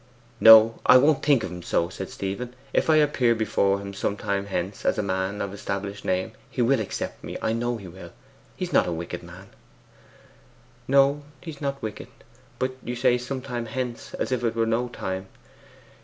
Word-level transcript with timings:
'No; 0.39 0.79
I 0.83 0.97
won't 0.97 1.21
think 1.23 1.43
of 1.43 1.51
him 1.51 1.61
so,' 1.61 1.89
said 1.89 2.09
Stephen. 2.09 2.55
'If 2.73 2.89
I 2.89 2.95
appear 2.95 3.35
before 3.35 3.79
him 3.79 3.93
some 3.93 4.17
time 4.17 4.47
hence 4.47 4.83
as 4.83 4.97
a 4.97 5.03
man 5.03 5.43
of 5.43 5.53
established 5.53 6.03
name, 6.03 6.31
he 6.49 6.59
will 6.63 6.79
accept 6.79 7.23
me 7.23 7.37
I 7.39 7.53
know 7.53 7.77
he 7.77 7.87
will. 7.87 8.11
He 8.57 8.65
is 8.65 8.73
not 8.73 8.87
a 8.87 8.91
wicked 8.91 9.21
man.' 9.21 9.51
'No, 10.87 11.21
he 11.39 11.51
is 11.51 11.61
not 11.61 11.83
wicked. 11.83 12.07
But 12.57 12.71
you 12.83 12.95
say 12.95 13.19
"some 13.19 13.43
time 13.43 13.67
hence," 13.67 14.15
as 14.15 14.31
if 14.31 14.43
it 14.43 14.55
were 14.55 14.65
no 14.65 14.87
time. 14.87 15.27